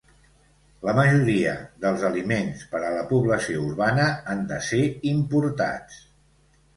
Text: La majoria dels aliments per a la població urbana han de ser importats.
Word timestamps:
La 0.87 0.93
majoria 0.99 1.51
dels 1.83 2.05
aliments 2.09 2.63
per 2.71 2.81
a 2.87 2.89
la 2.95 3.03
població 3.11 3.61
urbana 3.67 4.07
han 4.33 4.41
de 4.53 4.57
ser 4.69 4.81
importats. 5.11 6.01